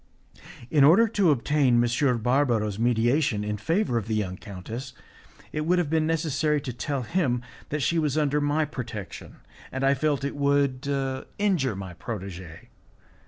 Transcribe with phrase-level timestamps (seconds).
[0.71, 2.17] In order to obtain M.
[2.23, 4.93] Barbaro's mediation in favour of the young countess,
[5.51, 9.35] it would have been necessary to tell him that she was under my protection,
[9.71, 10.87] and I felt it would
[11.37, 12.69] injure my protegee.